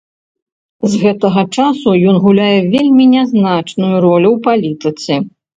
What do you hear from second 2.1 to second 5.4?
ён гуляў вельмі нязначную ролю ў палітыцы.